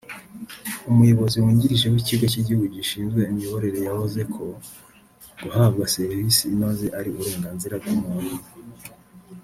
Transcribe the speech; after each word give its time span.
umuyobozi 0.89 1.35
wungirije 1.43 1.85
w’ikigo 1.93 2.25
cy’igihugu 2.31 2.65
gishinzwe 2.75 3.19
imiyoborere 3.31 3.79
yavuze 3.87 4.21
ko 4.33 4.43
guhabwa 5.43 5.83
serivisi 5.95 6.43
inoze 6.53 6.85
ari 6.97 7.07
uburenganzira 7.11 7.75
bw’umuntu 7.81 8.33